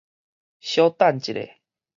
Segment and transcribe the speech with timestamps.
[0.61, 1.33] 小等一下！